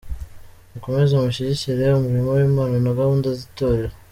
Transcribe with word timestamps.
Mukomeze 0.71 1.13
mushyigikire 1.21 1.85
umurimo 1.93 2.29
w’Imana 2.37 2.75
na 2.83 2.91
gahunda 2.99 3.27
z’itorero. 3.37 3.93